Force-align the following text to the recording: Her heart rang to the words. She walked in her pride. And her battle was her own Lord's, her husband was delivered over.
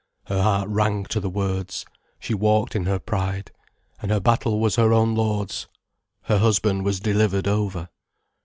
Her 0.25 0.41
heart 0.41 0.67
rang 0.67 1.03
to 1.05 1.19
the 1.19 1.29
words. 1.29 1.85
She 2.19 2.33
walked 2.33 2.75
in 2.75 2.85
her 2.85 2.97
pride. 2.97 3.51
And 4.01 4.09
her 4.09 4.19
battle 4.19 4.59
was 4.59 4.75
her 4.77 4.91
own 4.91 5.13
Lord's, 5.13 5.67
her 6.23 6.39
husband 6.39 6.83
was 6.85 6.99
delivered 6.99 7.47
over. 7.47 7.87